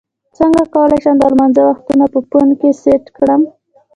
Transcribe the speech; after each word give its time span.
څنګه 0.37 0.61
کولی 0.75 0.97
شم 1.03 1.15
د 1.19 1.23
لمانځه 1.31 1.61
وختونه 1.65 2.05
په 2.13 2.19
فون 2.29 2.49
کې 2.59 2.69
سیټ 2.81 3.03
کړم 3.17 3.41